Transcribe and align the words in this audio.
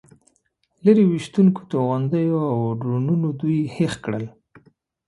لرې 0.85 1.03
ویشتونکو 1.07 1.61
توغندیو 1.71 2.39
او 2.53 2.59
ډرونونو 2.79 3.27
دوی 3.41 3.59
هېښ 3.75 3.93
کړل. 4.03 4.25